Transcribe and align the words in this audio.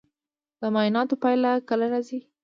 د 0.59 0.61
معایناتو 0.73 1.15
پایله 1.23 1.51
کله 1.69 1.85
راځي؟ 1.93 2.19